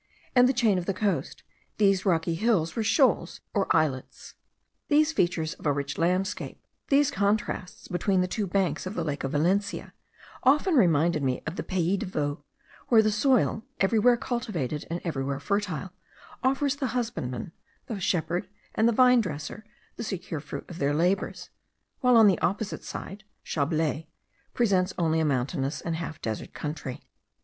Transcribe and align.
and 0.35 0.49
the 0.49 0.51
chain 0.51 0.79
of 0.79 0.87
the 0.87 0.95
coast, 0.95 1.43
these 1.77 2.07
rocky 2.07 2.33
hills 2.33 2.75
were 2.75 2.81
shoals 2.83 3.39
or 3.53 3.67
islets. 3.69 4.33
These 4.87 5.11
features 5.13 5.53
of 5.53 5.67
a 5.67 5.71
rich 5.71 5.95
landscape, 5.99 6.59
these 6.89 7.11
contrasts 7.11 7.87
between 7.87 8.19
the 8.21 8.27
two 8.27 8.47
banks 8.47 8.87
of 8.87 8.95
the 8.95 9.03
lake 9.03 9.23
of 9.23 9.31
Valencia, 9.33 9.93
often 10.41 10.73
reminded 10.73 11.21
me 11.21 11.43
of 11.45 11.55
the 11.55 11.61
Pays 11.61 11.99
de 11.99 12.07
Vaud, 12.07 12.41
where 12.87 13.03
the 13.03 13.11
soil, 13.11 13.63
everywhere 13.79 14.17
cultivated, 14.17 14.87
and 14.89 15.01
everywhere 15.03 15.39
fertile, 15.39 15.91
offers 16.43 16.77
the 16.77 16.95
husbandman, 16.97 17.51
the 17.85 17.99
shepherd, 17.99 18.49
and 18.73 18.87
the 18.89 18.93
vine 18.93 19.21
dresser, 19.21 19.63
the 19.97 20.03
secure 20.03 20.39
fruit 20.39 20.65
of 20.67 20.79
their 20.79 20.95
labours, 20.95 21.51
while, 21.99 22.17
on 22.17 22.25
the 22.25 22.39
opposite 22.39 22.83
side, 22.83 23.23
Chablais 23.43 24.07
presents 24.55 24.95
only 24.97 25.19
a 25.19 25.25
mountainous 25.25 25.79
and 25.79 25.95
half 25.95 26.19
desert 26.23 26.53
country. 26.55 27.03